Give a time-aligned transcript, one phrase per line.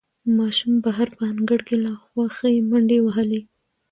[0.37, 3.41] ماشوم بهر په انګړ کې له خوښۍ منډې وهلې